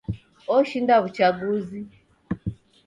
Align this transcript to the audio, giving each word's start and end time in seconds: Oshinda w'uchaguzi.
Oshinda 0.55 0.93
w'uchaguzi. 1.01 1.79